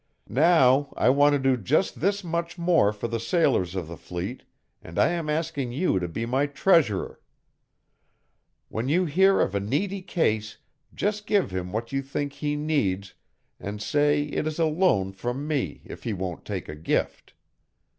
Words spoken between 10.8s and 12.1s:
just give him what you